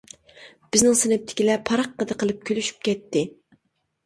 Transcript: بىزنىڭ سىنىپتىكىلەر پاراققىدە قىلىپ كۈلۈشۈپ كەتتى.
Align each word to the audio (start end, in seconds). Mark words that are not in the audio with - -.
بىزنىڭ 0.75 0.95
سىنىپتىكىلەر 1.01 1.61
پاراققىدە 1.67 2.19
قىلىپ 2.25 2.41
كۈلۈشۈپ 2.51 2.81
كەتتى. 2.89 3.25